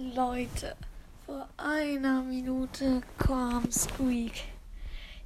Leute, 0.00 0.76
vor 1.26 1.46
einer 1.58 2.22
Minute 2.22 3.02
kam 3.18 3.70
Squeak. 3.70 4.32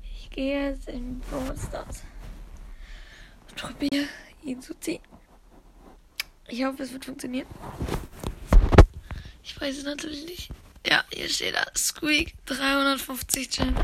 Ich 0.02 0.28
gehe 0.30 0.70
jetzt 0.70 0.88
in 0.88 1.20
Brawl 1.20 1.56
Stars 1.56 2.02
und 3.48 3.54
probiere 3.56 4.08
ihn 4.42 4.60
zu 4.60 4.74
ziehen. 4.80 5.00
Ich 6.48 6.64
hoffe, 6.64 6.82
es 6.82 6.92
wird 6.92 7.04
funktionieren. 7.04 7.46
Ich 9.44 9.60
weiß 9.60 9.78
es 9.78 9.84
natürlich 9.84 10.24
nicht. 10.24 10.50
Ja, 10.84 11.04
hier 11.12 11.28
steht 11.28 11.54
da 11.54 11.64
Squeak 11.76 12.34
350 12.46 13.50
Gem. 13.50 13.76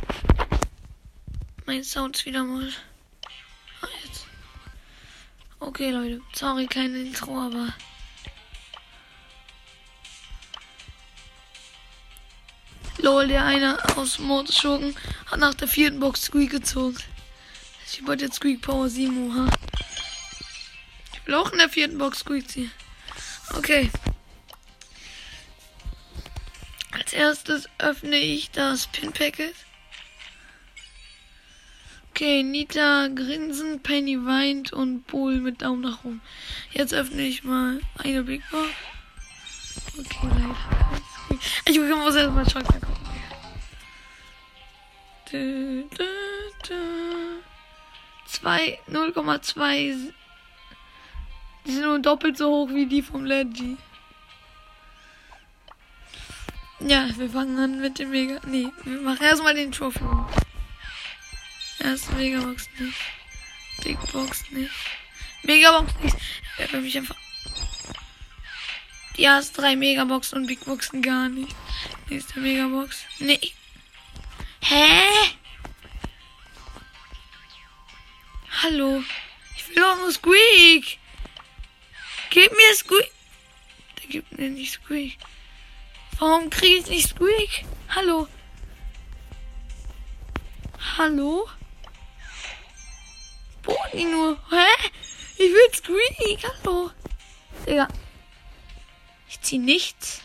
Mein 1.66 1.84
Sound 1.84 2.16
ist 2.16 2.27
wieder 2.27 2.43
mal. 2.43 2.68
Ah, 3.80 3.86
jetzt. 4.04 4.27
Okay, 5.61 5.93
Leute. 5.93 6.20
Sorry, 6.32 6.66
kein 6.66 6.93
Intro, 6.96 7.38
aber. 7.38 7.72
Lol, 13.03 13.29
der 13.29 13.45
eine 13.45 13.79
aus 13.96 14.18
Modus 14.18 14.57
Schurken 14.57 14.95
hat 15.27 15.40
nach 15.40 15.54
der 15.54 15.68
vierten 15.68 16.00
Box 16.00 16.22
Squeak 16.22 16.50
gezogen. 16.50 16.96
Ich 17.86 18.07
wollte 18.07 18.26
jetzt 18.26 18.36
Squeak 18.36 18.61
Power 18.61 18.89
7 18.89 19.35
ha. 19.35 19.50
Ich 21.14 21.26
will 21.26 21.35
auch 21.35 21.50
in 21.53 21.59
der 21.59 21.68
vierten 21.68 21.99
Box 21.99 22.21
Squeak 22.21 22.49
ziehen. 22.49 22.71
Okay. 23.57 23.90
Als 26.93 27.13
erstes 27.13 27.68
öffne 27.79 28.17
ich 28.17 28.50
das 28.50 28.86
Pin 28.89 29.12
Packet. 29.12 29.54
Okay, 32.11 32.42
Nita 32.42 33.09
grinsen, 33.09 33.83
Penny 33.83 34.25
weint 34.27 34.73
und 34.73 35.06
Bull 35.06 35.41
mit 35.41 35.62
Daumen 35.62 35.81
nach 35.81 36.05
oben. 36.05 36.20
Jetzt 36.73 36.92
öffne 36.92 37.23
ich 37.23 37.45
mal 37.45 37.81
eine 37.97 38.25
Big 38.25 38.42
Box. 38.51 38.69
Okay, 39.98 40.28
leider. 40.28 40.56
Ich 41.67 41.78
muss 41.78 42.14
erstmal 42.14 42.48
Schock 42.48 42.64
2, 45.31 45.86
0,2. 48.89 50.12
Die 51.67 51.72
sind 51.72 51.84
nur 51.84 51.98
doppelt 52.00 52.37
so 52.37 52.48
hoch 52.48 52.69
wie 52.70 52.87
die 52.87 53.03
vom 53.03 53.25
Leggy. 53.25 53.77
Ja, 56.81 57.09
wir 57.17 57.31
fangen 57.31 57.59
an 57.59 57.81
mit 57.81 57.98
dem 57.98 58.11
Mega. 58.11 58.41
Nee, 58.47 58.69
wir 58.84 59.00
machen 59.03 59.22
erstmal 59.22 59.55
den 59.55 59.70
Trophy. 59.70 60.05
Erste 61.78 62.12
Megabox 62.15 62.69
nicht. 62.78 62.97
Big 63.84 63.98
Box 64.12 64.50
nicht. 64.50 64.72
Megabox 65.42 65.92
nicht. 66.03 66.17
Er 66.59 66.72
will 66.72 66.81
mich 66.81 66.97
einfach. 66.97 67.17
Die 69.17 69.25
ersten 69.25 69.61
drei 69.61 69.77
Megaboxen 69.77 70.39
und 70.39 70.47
Big 70.47 70.65
Boxen 70.65 71.03
gar 71.03 71.28
nicht. 71.28 71.55
Nächste 72.09 72.41
Megabox. 72.41 73.05
Nee. 73.19 73.53
Hä? 74.71 75.03
Hallo. 78.63 79.03
Ich 79.57 79.69
will 79.69 79.75
doch 79.83 79.97
nur 79.97 80.12
Squeak. 80.12 80.99
Gib 82.31 82.53
mir 82.53 82.75
Squeak. 82.77 83.11
Der 83.99 84.09
gibt 84.09 84.39
mir 84.39 84.49
nicht 84.49 84.75
Squeak. 84.75 85.19
Warum 86.21 86.51
kriege 86.51 86.77
ich 86.77 86.87
nicht 86.87 87.09
Squeak? 87.09 87.65
Hallo. 87.89 88.29
Hallo? 90.99 91.49
Boni 93.62 94.05
nur. 94.05 94.39
Hä? 94.51 94.91
Ich 95.34 95.53
will 95.53 95.75
Squeak. 95.75 96.45
Hallo. 96.45 96.93
Digga. 97.67 97.89
Ich 99.29 99.41
zieh 99.41 99.59
nichts. 99.59 100.23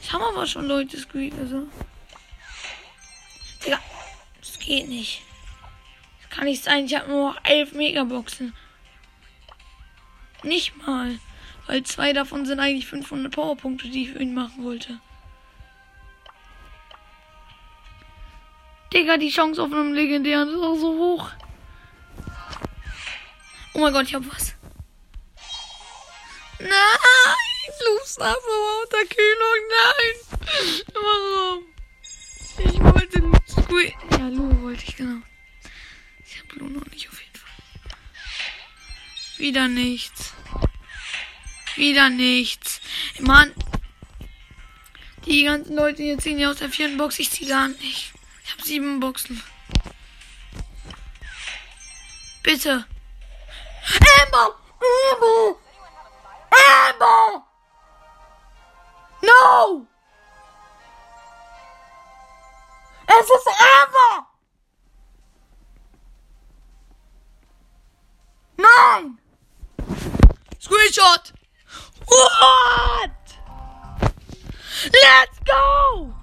Das 0.00 0.12
haben 0.12 0.24
aber 0.24 0.44
schon 0.44 0.66
Leute 0.66 0.98
Squeak, 0.98 1.34
also. 1.38 1.68
Geht 4.60 4.88
nicht. 4.88 5.22
Das 6.20 6.30
kann 6.30 6.44
nicht 6.44 6.62
sein. 6.62 6.86
Ich 6.86 6.94
habe 6.94 7.08
nur 7.08 7.32
noch 7.32 7.40
elf 7.44 7.72
Megaboxen. 7.72 8.54
Nicht 10.42 10.76
mal. 10.86 11.18
Weil 11.66 11.82
zwei 11.82 12.12
davon 12.12 12.46
sind 12.46 12.60
eigentlich 12.60 12.86
500 12.86 13.32
Powerpunkte, 13.34 13.88
die 13.88 14.04
ich 14.04 14.10
für 14.10 14.20
ihn 14.20 14.34
machen 14.34 14.64
wollte. 14.64 15.00
Digga, 18.92 19.16
die 19.16 19.30
Chance 19.30 19.62
auf 19.62 19.72
einem 19.72 19.94
legendären 19.94 20.48
ist 20.48 20.56
auch 20.56 20.76
so 20.76 20.98
hoch. 20.98 21.30
Oh 23.74 23.78
mein 23.78 23.92
Gott, 23.92 24.06
ich 24.06 24.14
hab 24.14 24.26
was. 24.26 24.54
Nein! 26.58 26.70
Luftwaffe 27.86 28.36
Unterkühlung, 28.82 29.60
nein! 29.70 30.84
Warum? 30.94 31.64
Ich 32.58 32.80
wollte 32.80 33.20
nicht 33.20 33.48
Squid. 33.48 34.09
Ja, 34.20 34.28
Lu 34.28 34.60
wollte 34.60 34.84
ich, 34.86 34.96
genau. 34.96 35.22
Ich 36.26 36.38
hab 36.38 36.52
Lu 36.52 36.68
noch 36.68 36.84
nicht 36.88 37.08
auf 37.08 37.18
jeden 37.22 37.36
Fall. 37.38 37.48
Wieder 39.38 39.66
nichts. 39.66 40.34
Wieder 41.74 42.10
nichts. 42.10 42.82
Mann. 43.18 43.50
Die 45.24 45.44
ganzen 45.44 45.74
Leute 45.74 46.02
hier 46.02 46.18
ziehen 46.18 46.38
ja 46.38 46.50
aus 46.50 46.58
der 46.58 46.68
vierten 46.68 46.98
Box. 46.98 47.18
Ich 47.18 47.30
zieh 47.30 47.46
gar 47.46 47.68
nicht. 47.68 48.12
Ich 48.44 48.52
habe 48.52 48.62
sieben 48.62 49.00
Boxen. 49.00 49.42
Bitte. 52.42 52.84
Amber! 54.20 54.54
Amber! 55.14 55.56
Screenshot! 70.90 71.32
What? 72.06 73.10
Let's 74.92 75.38
go! 75.46 76.14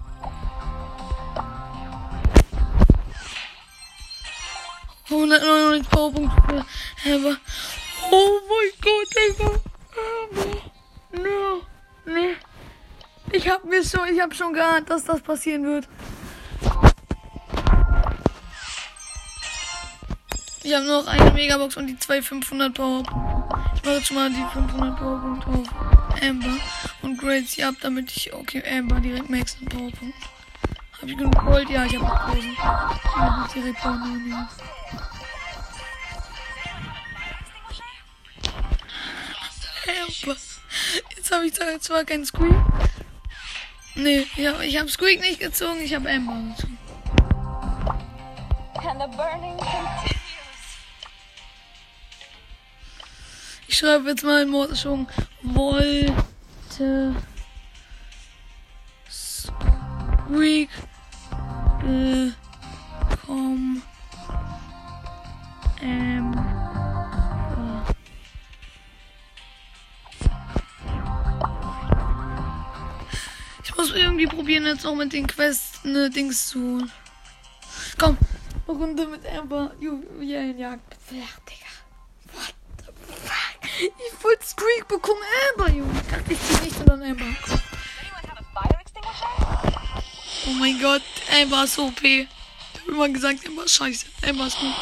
Oh 5.09 5.25
mein 8.50 8.72
Gott, 8.81 9.07
Digga. 9.16 9.50
No. 11.13 11.61
Nee. 12.05 12.35
Ich 13.31 13.49
hab 13.49 13.63
mir 13.63 13.84
schon, 13.84 14.07
ich 14.13 14.19
hab 14.19 14.34
schon 14.34 14.53
geahnt, 14.53 14.89
dass 14.89 15.05
das 15.05 15.22
passieren 15.22 15.66
wird. 15.66 15.88
Ich 20.63 20.73
habe 20.73 20.85
noch 20.85 21.07
eine 21.07 21.31
Megabox 21.31 21.78
und 21.78 21.88
die 21.88 21.97
zwei 21.97 22.22
500 22.22 22.73
Powerpunkte. 22.73 23.26
Jetzt 23.87 24.11
mal 24.11 24.29
die 24.29 24.45
500 24.53 24.97
Powerpunkte 24.97 25.47
auf 25.49 26.21
Amber 26.21 26.57
und 27.01 27.17
Gracie 27.17 27.63
ab, 27.63 27.75
damit 27.81 28.15
ich, 28.15 28.33
okay, 28.33 28.61
Amber 28.69 28.99
direkt 28.99 29.29
maxen 29.29 29.65
Powerpunkt. 29.67 30.15
Habe 31.01 31.11
ich 31.11 31.17
genug 31.17 31.35
Gold? 31.43 31.69
Ja, 31.69 31.85
ich 31.85 31.95
habe 31.95 32.05
noch 32.05 32.27
Gold. 32.27 32.43
Ich 32.43 32.57
werde 32.57 33.41
jetzt 33.41 33.55
direkt 33.55 33.83
bauen 33.83 34.01
nehmen. 34.01 34.47
Amber. 39.87 40.35
Jetzt 41.15 41.31
habe 41.31 41.45
ich 41.45 41.53
zwar 41.81 42.03
keinen 42.03 42.25
Squeak. 42.25 42.55
Nee, 43.95 44.27
habe 44.45 44.65
ich 44.65 44.77
hab 44.77 44.89
Squeak 44.89 45.21
nicht 45.21 45.39
gezogen, 45.39 45.81
ich 45.81 45.95
habe 45.95 46.09
Amber 46.09 46.33
gezogen. 46.55 46.77
And 48.89 49.01
the 49.01 49.07
burning 49.17 49.57
Ich 53.77 53.81
schreibe 53.81 54.09
jetzt 54.09 54.23
mal 54.23 54.41
in 54.41 54.49
Mordsschwung. 54.49 55.07
Wollte 55.43 57.15
Squeak 59.07 60.69
bekommen. 63.07 63.84
Ähm. 65.79 66.34
Ich 73.63 73.78
muss 73.78 73.93
irgendwie 73.93 74.25
probieren, 74.25 74.66
jetzt 74.66 74.87
auch 74.87 74.96
mit 74.96 75.13
den 75.13 75.28
Quests 75.28 75.84
ne 75.84 76.09
Dings 76.09 76.47
zu 76.47 76.59
holen. 76.59 76.91
Komm, 77.99 78.17
Runde 78.67 79.05
mit 79.05 79.23
Amber. 79.28 79.72
Juwelenjagd. 79.79 80.96
Ja, 81.11 81.28
Digga. 81.47 81.67
What 82.34 82.55
the 82.79 82.91
fuck? 83.13 83.66
Ich 83.79 84.24
wollte 84.24 84.44
Squeak 84.44 84.88
bekommen, 84.88 85.22
Amber, 85.52 85.72
Junge. 85.72 86.02
Ich 86.02 86.12
dachte, 86.12 86.34
ich 86.34 86.40
zieh 86.41 86.64
nicht 86.66 86.78
sondern 86.78 87.03
Amber. 87.03 87.26
Oh 90.47 90.52
mein 90.59 90.82
Gott, 90.82 91.03
Amber 91.41 91.64
ist 91.64 91.78
OP. 91.78 92.03
Ich 92.03 92.28
hab 92.82 92.88
immer 92.88 93.09
gesagt, 93.09 93.46
Amber 93.46 93.66
ist 93.66 93.76
scheiße. 93.76 94.08
Amber 94.28 94.47
ist 94.47 94.59
gut. 94.59 94.74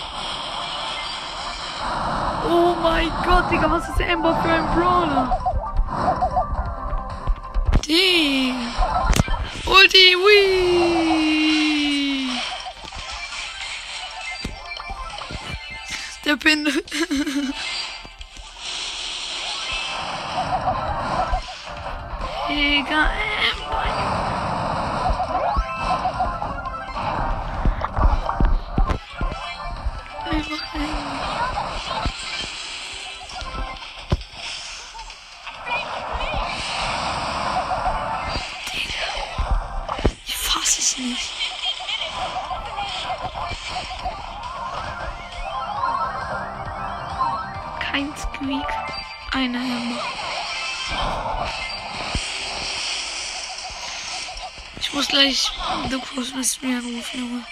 Oh 2.48 2.76
mein 2.82 3.10
Gott, 3.26 3.52
Digga, 3.52 3.70
was 3.70 3.90
ist 3.90 4.02
Amber 4.02 4.42
für 4.42 4.50
ein 4.50 4.66
Brawler? 4.74 5.42
Ulti. 9.66 10.16
Hui. 10.16 10.40
Der 16.24 16.38
Pin. 16.38 16.68
Digga. 22.56 23.10
Einfach. 30.31 30.63
Digga. 38.72 39.06
Ich 40.25 40.38
fass 40.38 40.78
es 40.80 40.98
nicht. 40.98 41.31
Kein 47.81 48.13
Squeak. 48.16 48.66
Eine 49.34 49.60
Hammer. 49.60 50.00
Ich 54.88 54.94
muss 54.94 55.08
gleich 55.08 55.52
The 55.90 55.98
Cross 55.98 56.36
Mystery 56.36 56.76
anrufen, 56.76 57.20
Junge. 57.20 57.44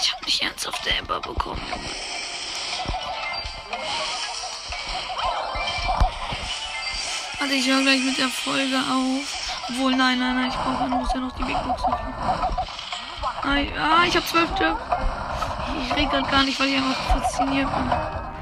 Ich 0.00 0.12
hab 0.12 0.24
nicht 0.24 0.40
ernsthaft 0.40 0.86
der 0.86 1.00
Amber 1.00 1.20
bekommen, 1.20 1.60
Junge. 1.68 1.88
Warte, 7.40 7.54
ich 7.54 7.66
höre 7.66 7.82
gleich 7.82 8.00
mit 8.00 8.18
der 8.18 8.28
Folge 8.28 8.76
auf. 8.78 9.66
Obwohl, 9.68 9.96
nein, 9.96 10.20
nein, 10.20 10.36
nein, 10.36 10.48
ich 10.48 10.56
brauche 10.56 10.88
muss 10.88 11.12
ja 11.12 11.20
noch 11.20 11.36
die 11.36 11.42
Big 11.42 11.60
Box 11.64 11.82
öffnen. 11.82 12.14
Ah, 13.42 14.04
ich 14.06 14.14
habe 14.14 14.26
zwölf 14.26 14.50
Jobs. 14.50 14.80
Ich 15.84 15.96
rede 15.96 16.08
gerade 16.08 16.30
gar 16.30 16.44
nicht, 16.44 16.60
weil 16.60 16.68
ich 16.68 16.76
einfach 16.76 17.20
fasziniert 17.20 17.68
bin. 17.68 18.33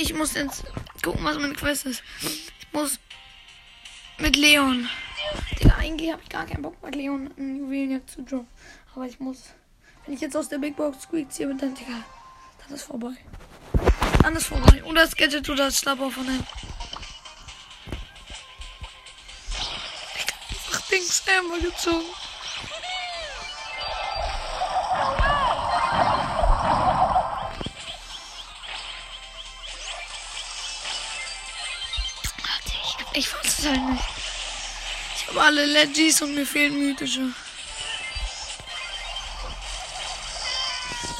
Ich 0.00 0.14
muss 0.14 0.34
jetzt 0.34 0.62
gucken, 1.02 1.24
was 1.24 1.36
meine 1.38 1.54
Quest 1.54 1.86
ist. 1.86 2.04
Ich 2.22 2.52
muss 2.72 3.00
mit 4.18 4.36
Leon. 4.36 4.88
Digga, 5.58 5.74
eigentlich 5.74 6.12
habe 6.12 6.22
ich 6.22 6.28
gar 6.28 6.46
keinen 6.46 6.62
Bock 6.62 6.80
mit 6.84 6.94
Leon 6.94 7.30
einen 7.36 7.56
Juwelenjagd 7.58 8.08
zu 8.08 8.22
droppen. 8.22 8.46
Aber 8.94 9.06
ich 9.06 9.18
muss. 9.18 9.50
Wenn 10.04 10.14
ich 10.14 10.20
jetzt 10.20 10.36
aus 10.36 10.48
der 10.48 10.58
Big 10.58 10.76
Box 10.76 11.02
Squeak 11.02 11.32
ziehe, 11.32 11.48
dann, 11.48 11.74
Digga, 11.74 12.04
dann 12.64 12.76
ist 12.76 12.84
vorbei. 12.84 13.16
Dann 14.22 14.36
ist 14.36 14.46
vorbei. 14.46 14.84
Oder 14.84 15.02
das 15.02 15.16
Gadget 15.16 15.48
oder 15.50 15.64
das 15.64 15.78
Schlapper 15.80 16.12
von 16.12 16.24
dem. 16.26 16.46
Digga, 20.14 20.34
einfach 20.48 20.80
Dings 20.88 21.22
Amber 21.26 21.58
gezogen. 21.58 22.06
Ich, 33.18 33.34
weiß 33.34 33.58
es 33.58 33.66
halt 33.66 33.84
nicht. 33.90 34.04
Ich 35.16 35.28
habe 35.28 35.42
alle 35.42 35.64
Legis 35.66 36.22
und 36.22 36.34
mir 36.34 36.46
fehlen 36.46 36.78
mythische. 36.78 37.32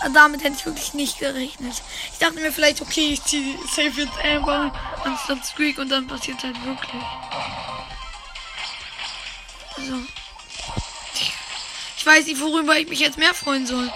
Ah, 0.00 0.08
Damit 0.10 0.44
hätte 0.44 0.56
ich 0.56 0.66
wirklich 0.66 0.94
nicht 0.94 1.18
gerechnet. 1.18 1.82
Ich 2.12 2.18
dachte 2.18 2.34
mir 2.34 2.52
vielleicht, 2.52 2.80
okay, 2.80 3.08
ich 3.12 3.22
ziehe 3.24 3.58
Safe 3.66 4.02
jetzt 4.02 4.24
Amber 4.24 4.72
anstatt 5.04 5.44
Squeak 5.44 5.78
und 5.78 5.88
dann 5.88 6.06
passiert 6.06 6.42
halt 6.42 6.56
wirklich. 6.64 7.02
So. 9.76 9.94
Ich 11.96 12.06
weiß 12.06 12.26
nicht, 12.26 12.40
worüber 12.40 12.76
ich 12.76 12.88
mich 12.88 13.00
jetzt 13.00 13.18
mehr 13.18 13.34
freuen 13.34 13.66
soll. 13.66 13.90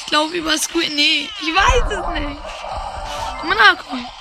Ich 0.00 0.06
glaube 0.06 0.36
über 0.36 0.58
Squeak. 0.58 0.94
Nee, 0.94 1.28
ich 1.40 1.54
weiß 1.54 1.92
es 1.92 2.20
nicht. 2.20 2.40
Monaco. 3.44 4.19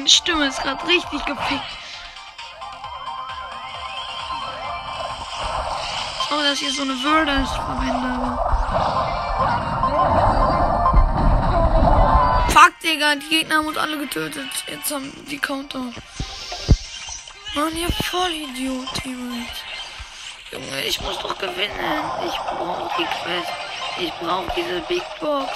Meine 0.00 0.08
Stimme 0.08 0.46
ist 0.46 0.62
gerade 0.62 0.86
richtig 0.86 1.22
gefickt. 1.26 1.60
Oh, 6.30 6.40
dass 6.42 6.62
ich 6.62 6.74
so 6.74 6.80
eine 6.84 6.94
Wörter 7.04 7.44
verwende. 7.44 8.08
aber- 8.08 8.38
Fuck, 12.48 12.80
Digga, 12.82 13.16
die 13.16 13.28
Gegner 13.28 13.56
haben 13.56 13.66
uns 13.66 13.76
alle 13.76 13.98
getötet. 13.98 14.48
Jetzt 14.68 14.90
haben 14.90 15.12
die 15.30 15.38
Counter. 15.38 15.92
Mann, 17.54 17.76
ihr 17.76 17.92
Vollidiot, 17.92 18.94
Teammate. 18.94 19.50
Junge, 20.50 20.80
ich 20.80 20.98
muss 21.02 21.18
doch 21.18 21.36
gewinnen. 21.36 21.78
Ich 22.26 22.36
brauche 22.38 22.90
die 22.96 23.04
Quest. 23.04 23.52
Ich 23.98 24.10
brauche 24.14 24.50
diese 24.56 24.80
Big 24.88 25.02
Box. 25.20 25.50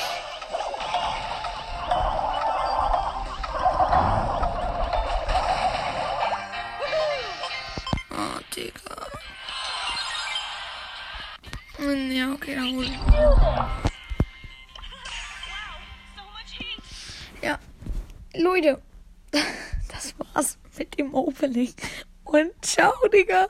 Oh, 8.35 8.41
Digga. 8.55 9.07
Hm, 11.77 12.11
Ja, 12.11 12.33
okay, 12.33 12.55
dann 12.55 12.75
hol 12.77 12.85
ich. 12.85 12.99
Ja, 17.43 17.59
Leute, 18.35 18.81
das 19.89 20.15
war's 20.19 20.59
mit 20.79 20.99
dem 20.99 21.15
Opening. 21.15 21.75
Und 22.25 22.53
ciao, 22.65 22.95
Digga. 23.13 23.49